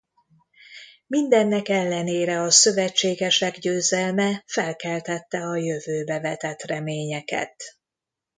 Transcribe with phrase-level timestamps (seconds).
[1.07, 7.63] Mindennek ellenére a szövetségesek győzelme felkeltette a jövőbe vetett reményeket.